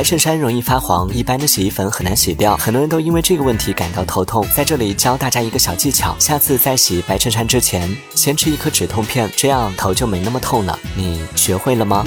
[0.00, 2.56] 白衬衫容易发黄，一般的洗衣粉很难洗掉。
[2.56, 6.16] 很多人都因为这个问题感到头痛，在这里教大家一个小技巧。
[6.18, 10.78] 下次在洗白衬衫之前，先吃一颗止痛片，这样头就没那么痛了。
[10.96, 12.02] 你学会了吗？